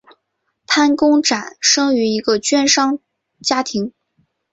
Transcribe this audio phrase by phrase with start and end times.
[0.65, 2.97] 潘公展生于一个绢商
[3.39, 3.93] 家庭。